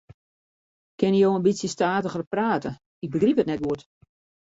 [0.99, 2.69] Kinne jo in bytsje stadiger prate,
[3.03, 3.81] ik begryp it net goed.